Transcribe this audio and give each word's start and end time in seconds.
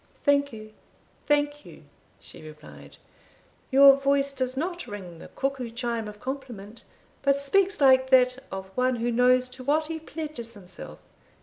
"Thank 0.23 0.51
you 0.51 0.73
thank 1.27 1.63
you," 1.63 1.83
she 2.19 2.41
replied; 2.41 2.97
"your 3.69 3.95
voice 3.97 4.31
does 4.31 4.57
not 4.57 4.87
ring 4.87 5.19
the 5.19 5.27
cuckoo 5.27 5.69
chime 5.69 6.07
of 6.07 6.19
compliment, 6.19 6.83
but 7.21 7.39
speaks 7.39 7.79
like 7.79 8.09
that 8.09 8.39
of 8.51 8.71
one 8.73 8.95
who 8.95 9.11
knows 9.11 9.47
to 9.49 9.63
what 9.63 9.85
he 9.85 9.99
pledges 9.99 10.55
himself. 10.55 10.97